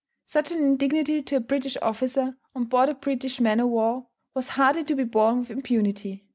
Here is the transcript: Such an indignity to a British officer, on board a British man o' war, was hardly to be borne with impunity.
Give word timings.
Such 0.25 0.49
an 0.51 0.57
indignity 0.57 1.21
to 1.21 1.35
a 1.35 1.39
British 1.39 1.77
officer, 1.79 2.35
on 2.55 2.63
board 2.63 2.89
a 2.89 2.95
British 2.95 3.39
man 3.39 3.59
o' 3.59 3.67
war, 3.67 4.07
was 4.33 4.49
hardly 4.57 4.83
to 4.85 4.95
be 4.95 5.03
borne 5.03 5.41
with 5.41 5.51
impunity. 5.51 6.25